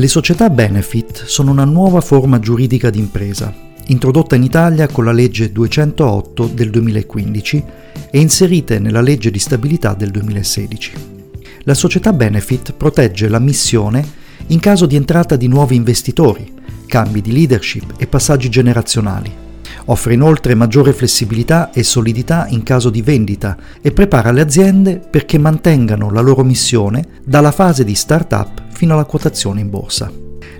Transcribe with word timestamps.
Le 0.00 0.08
società 0.08 0.48
benefit 0.48 1.26
sono 1.26 1.50
una 1.50 1.66
nuova 1.66 2.00
forma 2.00 2.38
giuridica 2.38 2.88
di 2.88 2.98
impresa, 2.98 3.54
introdotta 3.88 4.34
in 4.34 4.42
Italia 4.42 4.88
con 4.88 5.04
la 5.04 5.12
legge 5.12 5.52
208 5.52 6.46
del 6.54 6.70
2015 6.70 7.64
e 8.10 8.18
inserite 8.18 8.78
nella 8.78 9.02
legge 9.02 9.30
di 9.30 9.38
stabilità 9.38 9.92
del 9.92 10.10
2016. 10.10 10.92
La 11.64 11.74
società 11.74 12.14
benefit 12.14 12.72
protegge 12.72 13.28
la 13.28 13.40
missione 13.40 14.02
in 14.46 14.58
caso 14.58 14.86
di 14.86 14.96
entrata 14.96 15.36
di 15.36 15.48
nuovi 15.48 15.76
investitori, 15.76 16.50
cambi 16.86 17.20
di 17.20 17.32
leadership 17.32 17.92
e 17.98 18.06
passaggi 18.06 18.48
generazionali. 18.48 19.30
Offre 19.84 20.14
inoltre 20.14 20.54
maggiore 20.54 20.94
flessibilità 20.94 21.72
e 21.72 21.82
solidità 21.82 22.46
in 22.48 22.62
caso 22.62 22.88
di 22.88 23.02
vendita 23.02 23.54
e 23.82 23.92
prepara 23.92 24.30
le 24.30 24.40
aziende 24.40 24.98
perché 24.98 25.36
mantengano 25.36 26.10
la 26.10 26.22
loro 26.22 26.42
missione 26.42 27.06
dalla 27.22 27.52
fase 27.52 27.84
di 27.84 27.94
start-up 27.94 28.68
fino 28.80 28.94
alla 28.94 29.04
quotazione 29.04 29.60
in 29.60 29.68
borsa. 29.68 30.10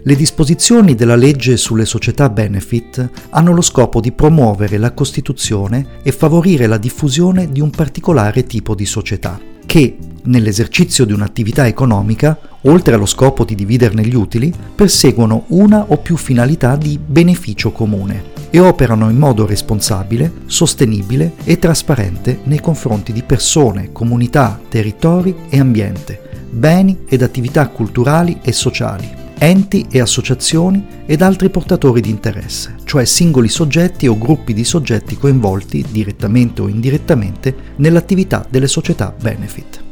Le 0.03 0.15
disposizioni 0.15 0.95
della 0.95 1.17
legge 1.17 1.57
sulle 1.57 1.87
società 1.87 2.29
benefit 2.29 3.09
hanno 3.31 3.55
lo 3.55 3.63
scopo 3.63 3.99
di 3.99 4.13
promuovere 4.13 4.77
la 4.77 4.93
costituzione 4.93 5.87
e 6.03 6.13
favorire 6.13 6.67
la 6.67 6.77
diffusione 6.77 7.51
di 7.51 7.63
un 7.63 7.71
particolare 7.71 8.45
tipo 8.45 8.75
di 8.75 8.85
società, 8.85 9.41
che, 9.65 9.97
nell'esercizio 10.25 11.07
di 11.07 11.15
un'attività 11.15 11.67
economica, 11.67 12.39
oltre 12.65 12.93
allo 12.93 13.07
scopo 13.07 13.43
di 13.43 13.55
dividerne 13.55 14.05
gli 14.05 14.15
utili, 14.15 14.53
perseguono 14.75 15.45
una 15.47 15.87
o 15.89 15.97
più 15.97 16.19
finalità 16.19 16.77
di 16.77 16.99
beneficio 17.03 17.73
comune 17.73 18.33
e 18.51 18.61
operano 18.61 19.09
in 19.09 19.17
modo 19.17 19.47
responsabile, 19.47 20.31
sostenibile 20.45 21.37
e 21.45 21.59
trasparente 21.59 22.41
nei 22.43 22.61
confronti 22.61 23.15
di 23.15 23.23
persone, 23.23 23.93
comunità, 23.93 24.61
territori 24.69 25.35
e 25.49 25.59
ambiente 25.59 26.29
beni 26.51 27.05
ed 27.09 27.23
attività 27.23 27.69
culturali 27.69 28.39
e 28.43 28.53
sociali, 28.53 29.09
enti 29.39 29.87
e 29.91 30.01
associazioni 30.01 30.85
ed 31.07 31.23
altri 31.23 31.49
portatori 31.49 32.01
di 32.01 32.11
interesse, 32.11 32.77
cioè 32.85 33.05
singoli 33.05 33.49
soggetti 33.49 34.07
o 34.07 34.19
gruppi 34.19 34.53
di 34.53 34.65
soggetti 34.65 35.17
coinvolti, 35.17 35.85
direttamente 35.91 36.61
o 36.61 36.69
indirettamente, 36.69 37.55
nell'attività 37.77 38.45
delle 38.49 38.69
società 38.69 39.15
benefit. 39.19 39.83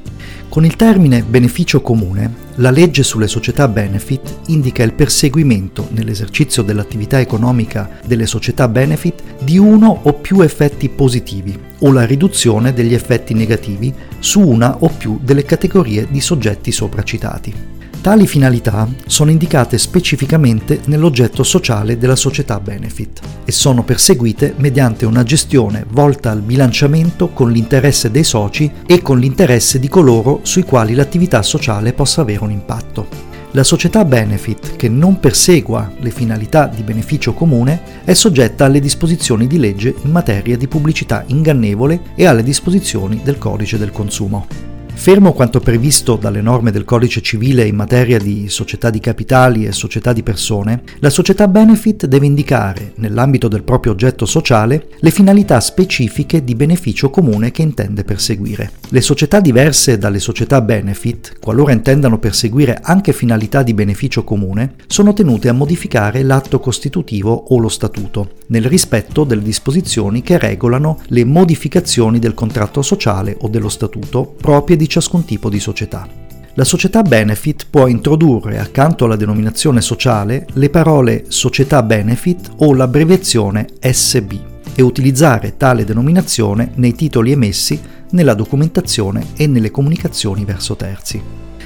Con 0.48 0.64
il 0.64 0.77
termine 0.77 1.22
beneficio 1.22 1.82
comune, 1.82 2.46
la 2.56 2.70
legge 2.70 3.02
sulle 3.02 3.28
società 3.28 3.68
benefit 3.68 4.41
indica 4.46 4.82
il 4.82 4.94
perseguimento 4.94 5.88
nell'esercizio 5.90 6.62
dell'attività 6.62 7.20
economica 7.20 8.00
delle 8.06 8.24
società 8.24 8.66
benefit 8.66 9.22
di 9.42 9.58
uno 9.58 10.00
o 10.02 10.14
più 10.14 10.40
effetti 10.40 10.88
positivi 10.88 11.56
o 11.80 11.92
la 11.92 12.06
riduzione 12.06 12.72
degli 12.72 12.94
effetti 12.94 13.34
negativi 13.34 13.92
su 14.20 14.40
una 14.40 14.78
o 14.80 14.88
più 14.88 15.20
delle 15.22 15.44
categorie 15.44 16.08
di 16.10 16.20
soggetti 16.20 16.72
sopracitati. 16.72 17.77
Tali 18.00 18.28
finalità 18.28 18.88
sono 19.06 19.30
indicate 19.30 19.77
specificamente 19.77 20.80
nell'oggetto 20.84 21.42
sociale 21.42 21.98
della 21.98 22.14
società 22.14 22.60
benefit 22.60 23.20
e 23.44 23.50
sono 23.50 23.82
perseguite 23.82 24.55
mediante 24.56 25.05
una 25.05 25.24
gestione 25.24 25.84
volta 25.90 26.30
al 26.30 26.40
bilanciamento 26.40 27.30
con 27.30 27.50
l'interesse 27.50 28.10
dei 28.10 28.22
soci 28.22 28.70
e 28.86 29.02
con 29.02 29.18
l'interesse 29.18 29.80
di 29.80 29.88
coloro 29.88 30.40
sui 30.42 30.62
quali 30.62 30.94
l'attività 30.94 31.42
sociale 31.42 31.92
possa 31.92 32.20
avere 32.20 32.44
un 32.44 32.52
impatto. 32.52 33.27
La 33.52 33.64
società 33.64 34.05
benefit 34.05 34.77
che 34.77 34.88
non 34.88 35.18
persegua 35.18 35.90
le 35.98 36.10
finalità 36.10 36.66
di 36.66 36.83
beneficio 36.83 37.34
comune 37.34 37.80
è 38.05 38.14
soggetta 38.14 38.66
alle 38.66 38.78
disposizioni 38.78 39.46
di 39.48 39.58
legge 39.58 39.94
in 40.02 40.12
materia 40.12 40.56
di 40.56 40.68
pubblicità 40.68 41.24
ingannevole 41.27 42.00
e 42.14 42.27
alle 42.27 42.44
disposizioni 42.44 43.20
del 43.24 43.38
codice 43.38 43.77
del 43.77 43.90
consumo. 43.90 44.77
Fermo 45.01 45.33
quanto 45.33 45.61
previsto 45.61 46.17
dalle 46.17 46.42
norme 46.42 46.73
del 46.73 46.85
codice 46.85 47.23
civile 47.23 47.64
in 47.64 47.77
materia 47.77 48.19
di 48.19 48.48
società 48.48 48.91
di 48.91 48.98
capitali 48.98 49.64
e 49.64 49.73
società 49.73 50.13
di 50.13 50.25
persone, 50.25 50.83
la 50.98 51.09
società 51.09 51.47
benefit 51.47 52.05
deve 52.07 52.27
indicare, 52.27 52.92
nell'ambito 52.97 53.47
del 53.47 53.63
proprio 53.63 53.92
oggetto 53.92 54.27
sociale, 54.27 54.89
le 54.98 55.11
finalità 55.13 55.61
specifiche 55.61 56.42
di 56.42 56.57
beneficio 56.57 57.11
comune 57.11 57.53
che 57.53 57.63
intende 57.63 58.03
perseguire. 58.03 58.73
Le 58.89 59.01
società 59.01 59.39
diverse 59.39 59.98
dalle 59.98 60.19
società 60.19 60.61
benefit, 60.61 61.39
qualora 61.39 61.73
intendano 61.73 62.19
perseguire 62.19 62.79
anche 62.83 63.13
finalità 63.13 63.63
di 63.63 63.75
beneficio 63.75 64.25
comune, 64.25 64.75
sono 64.89 65.13
tenute 65.13 65.48
a 65.48 65.55
modificare 65.55 66.23
l'atto 66.25 66.59
costitutivo 66.59 67.33
o 67.33 67.59
lo 67.59 67.69
statuto, 67.69 68.33
nel 68.48 68.65
rispetto 68.65 69.23
delle 69.23 69.42
disposizioni 69.42 70.23
che 70.23 70.39
regolano 70.39 70.98
le 71.07 71.25
modificazioni 71.25 72.19
del 72.19 72.35
contratto 72.35 72.83
sociale 72.83 73.36
o 73.41 73.48
dello 73.48 73.69
statuto 73.69 74.25
proprie 74.25 74.77
di 74.77 74.87
ciascun 74.88 75.24
tipo 75.24 75.48
di 75.48 75.60
società. 75.60 76.08
La 76.54 76.64
società 76.64 77.02
benefit 77.02 77.66
può 77.70 77.86
introdurre 77.86 78.58
accanto 78.58 79.04
alla 79.04 79.14
denominazione 79.14 79.80
sociale 79.80 80.44
le 80.54 80.70
parole 80.70 81.26
società 81.28 81.84
benefit 81.84 82.50
o 82.56 82.74
l'abbreviazione 82.74 83.66
SB 83.80 84.32
e 84.74 84.82
utilizzare 84.82 85.56
tale 85.56 85.84
denominazione 85.84 86.72
nei 86.74 86.94
titoli 86.94 87.30
emessi, 87.30 87.80
nella 88.10 88.34
documentazione 88.34 89.26
e 89.36 89.46
nelle 89.46 89.70
comunicazioni 89.70 90.44
verso 90.44 90.74
terzi. 90.74 91.22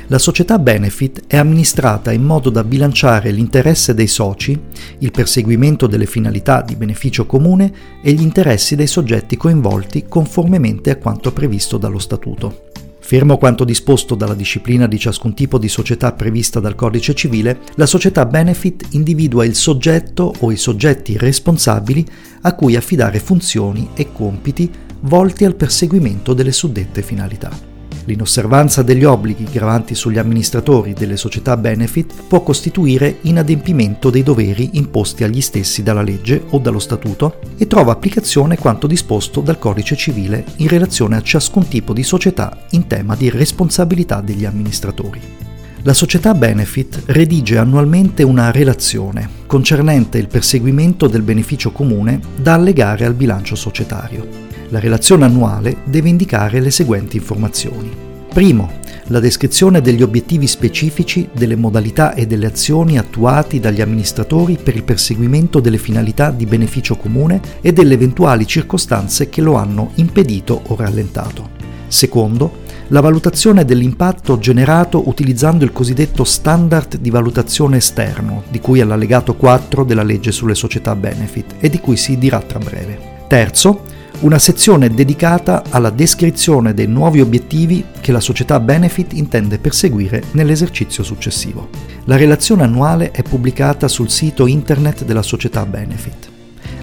La 0.09 0.19
società 0.19 0.59
benefit 0.59 1.23
è 1.27 1.39
amministrata 1.39 2.13
in 2.13 2.23
modo 2.23 2.51
da 2.51 2.65
bilanciare 2.65 3.31
l'interesse 3.31 3.95
dei 3.95 4.09
soci, 4.09 4.61
il 4.99 5.11
perseguimento 5.11 5.87
delle 5.87 6.05
finalità 6.05 6.61
di 6.61 6.77
beneficio 6.77 7.25
comune 7.25 7.73
e 8.03 8.13
gli 8.13 8.21
interessi 8.21 8.77
dei 8.77 8.87
soggetti 8.87 9.39
coinvolti 9.39 10.05
conformemente 10.07 10.91
a 10.91 10.97
quanto 10.97 11.33
previsto 11.33 11.79
dallo 11.79 11.99
Statuto. 11.99 12.72
Fermo 13.13 13.37
quanto 13.37 13.65
disposto 13.65 14.15
dalla 14.15 14.33
disciplina 14.33 14.87
di 14.87 14.99
ciascun 14.99 15.35
tipo 15.35 15.59
di 15.59 15.69
società 15.69 16.15
prevista 16.15 16.61
dal 16.61 16.75
codice 16.75 17.15
civile, 17.15 17.61
la 17.75 17.85
società 17.85 18.25
benefit 18.25 18.87
individua 18.93 19.45
il 19.45 19.55
soggetto 19.55 20.33
o 20.39 20.51
i 20.51 20.57
soggetti 20.57 21.19
responsabili 21.19 22.07
a 22.41 22.55
cui 22.55 22.75
affidare 22.75 23.19
funzioni 23.19 23.91
e 23.93 24.13
compiti 24.13 24.71
volti 25.01 25.45
al 25.45 25.57
perseguimento 25.57 26.33
delle 26.33 26.53
suddette 26.53 27.03
finalità. 27.03 27.72
L'inosservanza 28.05 28.83
degli 28.83 29.05
obblighi 29.05 29.45
gravanti 29.45 29.95
sugli 29.95 30.19
amministratori 30.19 30.93
delle 30.93 31.17
società 31.17 31.57
benefit 31.57 32.25
può 32.27 32.43
costituire 32.43 33.19
inadempimento 33.23 34.11
dei 34.11 34.23
doveri 34.23 34.71
imposti 34.73 35.23
agli 35.23 35.41
stessi 35.41 35.83
dalla 35.83 36.03
legge 36.03 36.43
o 36.51 36.59
dallo 36.59 36.81
statuto 36.81 37.39
e 37.57 37.67
trova 37.67 37.93
applicazione 37.93 38.59
quanto 38.59 38.87
disposto 38.87 39.41
dal 39.41 39.59
codice 39.59 39.97
civile 39.97 40.45
in 40.57 40.69
relazione 40.69 41.17
a 41.17 41.23
ciascun 41.23 41.69
tipo 41.69 41.93
di 41.93 42.03
società 42.03 42.65
in 42.71 42.87
tema 42.87 43.15
di 43.15 43.31
responsabilità 43.31 44.21
degli 44.21 44.45
amministratori. 44.45 45.42
La 45.85 45.95
società 45.95 46.33
Benefit 46.33 47.03
redige 47.07 47.59
annualmente 47.59 48.23
una 48.23 48.53
relazione 48.53 49.41
concernente 49.47 50.17
il 50.17 50.29
perseguimento 50.29 51.09
del 51.09 51.23
beneficio 51.23 51.73
comune 51.73 52.21
da 52.41 52.55
allegare 52.55 53.05
al 53.05 53.15
bilancio 53.15 53.57
societario. 53.57 54.25
La 54.69 54.79
relazione 54.79 55.25
annuale 55.25 55.79
deve 55.85 56.09
indicare 56.09 56.61
le 56.61 56.71
seguenti 56.71 57.17
informazioni. 57.17 57.91
Primo, 58.33 58.79
la 59.07 59.19
descrizione 59.19 59.81
degli 59.81 60.03
obiettivi 60.03 60.47
specifici, 60.47 61.29
delle 61.33 61.57
modalità 61.57 62.15
e 62.15 62.29
delle 62.29 62.47
azioni 62.47 62.97
attuati 62.97 63.59
dagli 63.59 63.81
amministratori 63.81 64.59
per 64.63 64.77
il 64.77 64.85
perseguimento 64.85 65.59
delle 65.59 65.79
finalità 65.79 66.31
di 66.31 66.47
beneficio 66.47 66.95
comune 66.95 67.41
e 67.61 67.73
delle 67.73 67.95
eventuali 67.95 68.47
circostanze 68.47 69.29
che 69.29 69.41
lo 69.41 69.55
hanno 69.57 69.91
impedito 69.97 70.63
o 70.69 70.77
rallentato. 70.77 71.62
Secondo, 71.93 72.61
la 72.89 73.01
valutazione 73.01 73.67
dell'impatto 73.67 74.39
generato 74.39 75.11
utilizzando 75.11 75.63
il 75.63 75.73
cosiddetto 75.73 76.25
standard 76.25 76.97
di 76.97 77.11
valutazione 77.11 77.77
esterno, 77.77 78.45
di 78.49 78.61
cui 78.61 78.81
è 78.81 78.85
l'allegato 78.85 79.35
4 79.35 79.85
della 79.85 80.03
legge 80.03 80.33
sulle 80.33 80.55
società 80.55 80.97
benefit 80.97 81.57
e 81.59 81.69
di 81.69 81.81
cui 81.81 81.99
si 81.99 82.17
dirà 82.17 82.41
tra 82.41 82.59
breve. 82.59 83.27
Terzo, 83.29 83.83
una 84.21 84.39
sezione 84.39 84.89
dedicata 84.89 85.65
alla 85.69 85.91
descrizione 85.91 86.73
dei 86.73 86.87
nuovi 86.87 87.21
obiettivi 87.21 87.85
che 88.01 88.11
la 88.11 88.21
società 88.21 88.59
Benefit 88.59 89.13
intende 89.13 89.59
perseguire 89.59 90.23
nell'esercizio 90.31 91.03
successivo. 91.03 91.69
La 92.05 92.17
relazione 92.17 92.63
annuale 92.63 93.11
è 93.11 93.23
pubblicata 93.23 93.87
sul 93.87 94.09
sito 94.09 94.47
internet 94.47 95.05
della 95.05 95.23
società 95.23 95.67
Benefit. 95.67 96.32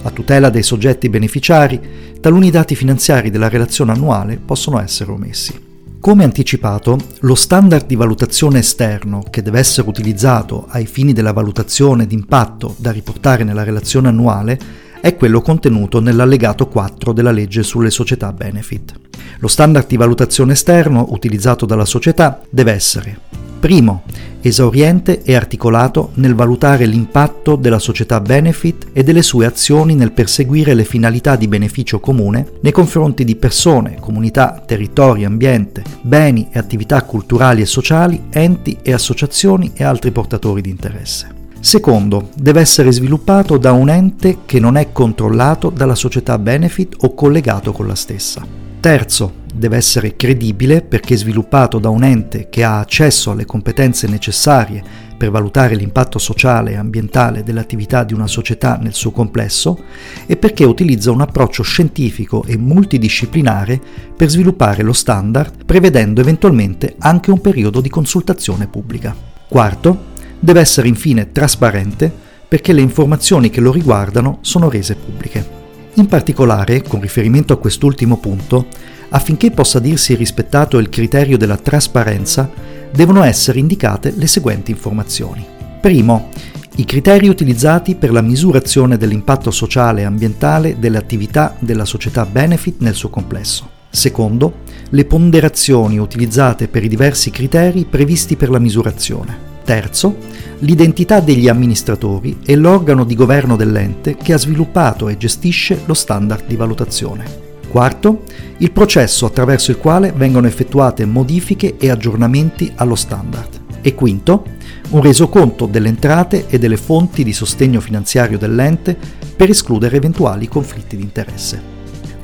A 0.01 0.11
tutela 0.11 0.49
dei 0.49 0.63
soggetti 0.63 1.09
beneficiari, 1.09 1.79
taluni 2.21 2.49
dati 2.49 2.75
finanziari 2.75 3.29
della 3.29 3.49
relazione 3.49 3.91
annuale 3.91 4.37
possono 4.37 4.79
essere 4.79 5.11
omessi. 5.11 5.67
Come 5.99 6.23
anticipato, 6.23 6.97
lo 7.19 7.35
standard 7.35 7.85
di 7.85 7.95
valutazione 7.95 8.59
esterno 8.59 9.21
che 9.29 9.41
deve 9.41 9.59
essere 9.59 9.89
utilizzato 9.89 10.67
ai 10.69 10.85
fini 10.85 11.11
della 11.11 11.33
valutazione 11.33 12.07
d'impatto 12.07 12.75
da 12.77 12.91
riportare 12.91 13.43
nella 13.43 13.63
relazione 13.63 14.07
annuale 14.07 14.57
è 15.01 15.15
quello 15.17 15.41
contenuto 15.41 15.99
nell'allegato 15.99 16.67
4 16.67 17.11
della 17.11 17.31
legge 17.31 17.63
sulle 17.63 17.89
società 17.89 18.31
benefit. 18.31 18.97
Lo 19.39 19.49
standard 19.49 19.87
di 19.87 19.97
valutazione 19.97 20.53
esterno 20.53 21.07
utilizzato 21.09 21.65
dalla 21.65 21.85
società 21.85 22.41
deve 22.49 22.71
essere 22.71 23.19
Primo, 23.59 24.03
esauriente 24.41 25.21
e 25.21 25.35
articolato 25.35 26.11
nel 26.15 26.33
valutare 26.33 26.85
l'impatto 26.85 27.57
della 27.57 27.77
società 27.77 28.21
benefit 28.21 28.87
e 28.93 29.03
delle 29.03 29.21
sue 29.21 29.45
azioni 29.45 29.95
nel 29.95 30.13
perseguire 30.13 30.73
le 30.73 30.85
finalità 30.85 31.35
di 31.35 31.49
beneficio 31.49 31.99
comune 31.99 32.53
nei 32.61 32.71
confronti 32.71 33.25
di 33.25 33.35
persone, 33.35 33.97
comunità, 33.99 34.63
territori, 34.65 35.25
ambiente, 35.25 35.83
beni 36.01 36.47
e 36.51 36.57
attività 36.57 37.03
culturali 37.03 37.61
e 37.61 37.65
sociali, 37.65 38.23
enti 38.29 38.77
e 38.81 38.93
associazioni 38.93 39.71
e 39.75 39.83
altri 39.83 40.11
portatori 40.11 40.61
di 40.61 40.69
interesse. 40.69 41.35
Secondo, 41.59 42.29
deve 42.35 42.61
essere 42.61 42.93
sviluppato 42.93 43.57
da 43.57 43.73
un 43.73 43.89
ente 43.89 44.37
che 44.45 44.61
non 44.61 44.77
è 44.77 44.93
controllato 44.93 45.69
dalla 45.69 45.95
società 45.95 46.39
benefit 46.39 46.95
o 46.99 47.13
collegato 47.13 47.73
con 47.73 47.85
la 47.85 47.95
stessa. 47.95 48.45
Terzo, 48.79 49.38
deve 49.53 49.77
essere 49.77 50.15
credibile 50.15 50.81
perché 50.81 51.15
sviluppato 51.15 51.79
da 51.79 51.89
un 51.89 52.03
ente 52.03 52.47
che 52.49 52.63
ha 52.63 52.79
accesso 52.79 53.31
alle 53.31 53.45
competenze 53.45 54.07
necessarie 54.07 55.07
per 55.19 55.31
valutare 55.31 55.75
l'impatto 55.75 56.17
sociale 56.17 56.71
e 56.71 56.75
ambientale 56.75 57.43
dell'attività 57.43 58.05
di 58.05 58.13
una 58.13 58.27
società 58.27 58.77
nel 58.81 58.93
suo 58.93 59.11
complesso 59.11 59.77
e 60.25 60.37
perché 60.37 60.63
utilizza 60.63 61.11
un 61.11 61.19
approccio 61.19 61.61
scientifico 61.61 62.43
e 62.45 62.57
multidisciplinare 62.57 63.79
per 64.15 64.29
sviluppare 64.29 64.81
lo 64.81 64.93
standard, 64.93 65.65
prevedendo 65.65 66.21
eventualmente 66.21 66.95
anche 66.99 67.31
un 67.31 67.41
periodo 67.41 67.81
di 67.81 67.89
consultazione 67.89 68.67
pubblica. 68.67 69.13
Quarto, 69.47 70.05
deve 70.39 70.61
essere 70.61 70.87
infine 70.87 71.33
trasparente 71.33 72.11
perché 72.47 72.71
le 72.71 72.81
informazioni 72.81 73.49
che 73.49 73.59
lo 73.59 73.73
riguardano 73.73 74.39
sono 74.41 74.69
rese 74.69 74.95
pubbliche. 74.95 75.58
In 75.95 76.05
particolare, 76.07 76.81
con 76.81 77.01
riferimento 77.01 77.53
a 77.53 77.57
quest'ultimo 77.57 78.17
punto, 78.17 78.67
affinché 79.09 79.51
possa 79.51 79.79
dirsi 79.79 80.15
rispettato 80.15 80.77
il 80.77 80.89
criterio 80.89 81.37
della 81.37 81.57
trasparenza, 81.57 82.49
devono 82.91 83.23
essere 83.23 83.59
indicate 83.59 84.13
le 84.15 84.27
seguenti 84.27 84.71
informazioni. 84.71 85.45
Primo, 85.81 86.29
i 86.75 86.85
criteri 86.85 87.27
utilizzati 87.27 87.95
per 87.95 88.11
la 88.11 88.21
misurazione 88.21 88.97
dell'impatto 88.97 89.51
sociale 89.51 90.01
e 90.01 90.05
ambientale 90.05 90.79
delle 90.79 90.97
attività 90.97 91.55
della 91.59 91.85
società 91.85 92.25
Benefit 92.25 92.79
nel 92.79 92.95
suo 92.95 93.09
complesso. 93.09 93.69
Secondo, 93.89 94.59
le 94.89 95.05
ponderazioni 95.05 95.97
utilizzate 95.97 96.67
per 96.67 96.83
i 96.83 96.87
diversi 96.87 97.31
criteri 97.31 97.85
previsti 97.85 98.35
per 98.35 98.49
la 98.49 98.59
misurazione. 98.59 99.48
Terzo, 99.69 100.17
l'identità 100.61 101.19
degli 101.19 101.47
amministratori 101.47 102.39
e 102.43 102.55
l'organo 102.55 103.03
di 103.03 103.13
governo 103.13 103.55
dell'ente 103.55 104.15
che 104.15 104.33
ha 104.33 104.37
sviluppato 104.39 105.09
e 105.09 105.17
gestisce 105.17 105.81
lo 105.85 105.93
standard 105.93 106.47
di 106.47 106.55
valutazione. 106.55 107.23
Quarto, 107.69 108.23
il 108.57 108.71
processo 108.71 109.27
attraverso 109.27 109.69
il 109.69 109.77
quale 109.77 110.11
vengono 110.11 110.47
effettuate 110.47 111.05
modifiche 111.05 111.77
e 111.77 111.91
aggiornamenti 111.91 112.71
allo 112.77 112.95
standard. 112.95 113.61
E 113.81 113.93
quinto, 113.93 114.43
un 114.89 115.03
resoconto 115.03 115.67
delle 115.67 115.89
entrate 115.89 116.47
e 116.47 116.57
delle 116.57 116.75
fonti 116.75 117.23
di 117.23 117.31
sostegno 117.31 117.79
finanziario 117.79 118.39
dell'ente 118.39 118.97
per 119.35 119.51
escludere 119.51 119.97
eventuali 119.97 120.47
conflitti 120.47 120.97
di 120.97 121.03
interesse. 121.03 121.78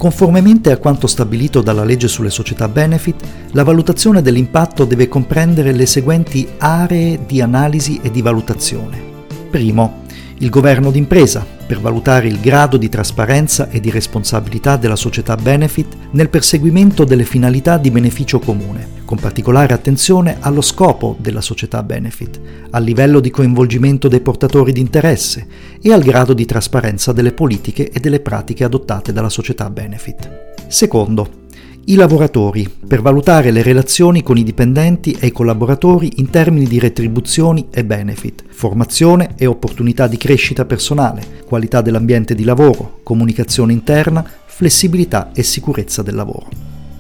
Conformemente 0.06 0.72
a 0.72 0.78
quanto 0.78 1.08
stabilito 1.08 1.64
dalla 1.64 1.84
legge 1.84 2.08
sulle 2.08 2.30
società 2.30 2.68
benefit, 2.68 3.26
la 3.54 3.64
valutazione 3.64 4.22
dell'impatto 4.22 4.86
deve 4.86 5.08
comprendere 5.08 5.72
le 5.72 5.88
seguenti 5.88 6.48
aree 6.60 7.22
di 7.26 7.42
analisi 7.42 8.00
e 8.04 8.12
di 8.12 8.22
valutazione. 8.22 9.02
Primo, 9.50 10.04
il 10.38 10.52
governo 10.52 10.92
d'impresa, 10.92 11.44
per 11.66 11.80
valutare 11.80 12.28
il 12.28 12.40
grado 12.40 12.78
di 12.78 12.90
trasparenza 12.90 13.70
e 13.70 13.80
di 13.80 13.90
responsabilità 13.90 14.78
della 14.78 14.96
società 14.96 15.36
benefit 15.36 15.96
nel 16.12 16.30
perseguimento 16.30 17.04
delle 17.04 17.24
finalità 17.24 17.78
di 17.78 17.90
beneficio 17.92 18.40
comune, 18.40 18.88
con 19.06 19.18
particolare 19.18 19.74
attenzione 19.74 20.38
allo 20.40 20.62
scopo 20.62 21.16
della 21.20 21.42
società 21.42 21.82
benefit, 21.84 22.40
al 22.72 22.84
livello 22.84 23.20
di 23.20 23.30
coinvolgimento 23.30 24.08
dei 24.08 24.22
portatori 24.22 24.72
di 24.72 24.80
interesse 24.80 25.48
e 25.82 25.92
al 25.92 26.04
grado 26.04 26.34
di 26.34 26.46
trasparenza 26.46 27.12
delle 27.12 27.32
politiche 27.32 27.90
e 27.90 28.00
delle 28.00 28.20
pratiche 28.20 28.64
adottate 28.64 29.12
dalla 29.12 29.30
società 29.30 29.70
benefit. 29.70 30.54
Secondo, 30.68 31.44
i 31.88 31.96
lavoratori 31.96 32.68
per 32.88 33.02
valutare 33.02 33.52
le 33.52 33.62
relazioni 33.62 34.24
con 34.24 34.38
i 34.38 34.44
dipendenti 34.44 35.16
e 35.20 35.28
i 35.28 35.32
collaboratori 35.32 36.14
in 36.16 36.32
termini 36.32 36.66
di 36.66 36.80
retribuzioni 36.80 37.68
e 37.70 37.86
benefit, 37.86 38.44
formazione 38.48 39.36
e 39.38 39.46
opportunità 39.46 40.08
di 40.08 40.18
crescita 40.18 40.66
personale, 40.66 41.44
qualità 41.46 41.82
dell'ambiente 41.82 42.34
di 42.34 42.44
lavoro, 42.44 43.02
comunicazione 43.04 43.72
interna, 43.72 44.26
flessibilità 44.46 45.30
e 45.32 45.44
sicurezza 45.44 46.02
del 46.02 46.16
lavoro. 46.16 46.48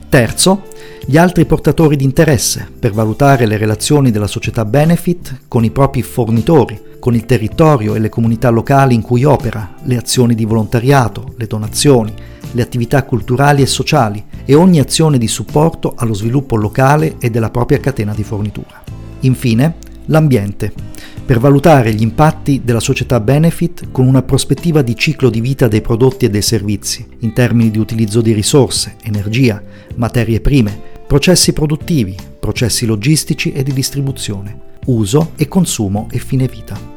Terzo, 0.07 0.67
gli 1.03 1.17
altri 1.17 1.45
portatori 1.45 1.95
di 1.95 2.03
interesse 2.03 2.67
per 2.79 2.91
valutare 2.91 3.47
le 3.47 3.57
relazioni 3.57 4.11
della 4.11 4.27
società 4.27 4.65
benefit 4.65 5.41
con 5.47 5.63
i 5.63 5.71
propri 5.71 6.03
fornitori, 6.03 6.79
con 6.99 7.15
il 7.15 7.25
territorio 7.25 7.95
e 7.95 7.99
le 7.99 8.09
comunità 8.09 8.49
locali 8.49 8.93
in 8.93 9.01
cui 9.01 9.23
opera, 9.23 9.75
le 9.83 9.97
azioni 9.97 10.35
di 10.35 10.45
volontariato, 10.45 11.33
le 11.37 11.47
donazioni, 11.47 12.13
le 12.55 12.61
attività 12.61 13.03
culturali 13.03 13.61
e 13.61 13.65
sociali 13.65 14.23
e 14.45 14.55
ogni 14.55 14.79
azione 14.79 15.17
di 15.17 15.27
supporto 15.27 15.93
allo 15.95 16.13
sviluppo 16.13 16.55
locale 16.55 17.17
e 17.19 17.29
della 17.29 17.49
propria 17.49 17.79
catena 17.79 18.13
di 18.13 18.23
fornitura. 18.23 18.81
Infine, 19.21 19.75
l'ambiente, 20.05 20.71
per 21.25 21.39
valutare 21.39 21.93
gli 21.93 22.01
impatti 22.01 22.61
della 22.63 22.79
società 22.79 23.19
benefit 23.19 23.91
con 23.91 24.07
una 24.07 24.21
prospettiva 24.21 24.81
di 24.81 24.95
ciclo 24.95 25.29
di 25.29 25.41
vita 25.41 25.67
dei 25.67 25.81
prodotti 25.81 26.25
e 26.25 26.29
dei 26.29 26.41
servizi, 26.41 27.05
in 27.19 27.33
termini 27.33 27.71
di 27.71 27.77
utilizzo 27.77 28.21
di 28.21 28.31
risorse, 28.31 28.95
energia, 29.03 29.61
materie 29.95 30.39
prime, 30.39 30.79
processi 31.05 31.51
produttivi, 31.51 32.15
processi 32.39 32.85
logistici 32.85 33.51
e 33.51 33.63
di 33.63 33.73
distribuzione, 33.73 34.57
uso 34.85 35.31
e 35.35 35.47
consumo 35.47 36.07
e 36.09 36.19
fine 36.19 36.47
vita. 36.47 36.94